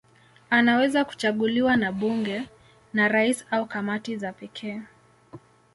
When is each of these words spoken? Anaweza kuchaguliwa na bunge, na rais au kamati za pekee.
Anaweza 0.49 1.05
kuchaguliwa 1.05 1.77
na 1.77 1.91
bunge, 1.91 2.41
na 2.93 3.07
rais 3.07 3.45
au 3.51 3.65
kamati 3.65 4.17
za 4.17 4.33
pekee. 4.33 4.81